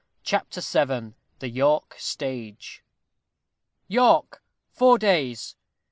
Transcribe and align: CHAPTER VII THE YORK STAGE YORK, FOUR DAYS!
CHAPTER 0.23 0.61
VII 0.61 1.13
THE 1.37 1.49
YORK 1.51 1.93
STAGE 1.99 2.83
YORK, 3.87 4.41
FOUR 4.71 4.97
DAYS! 4.97 5.55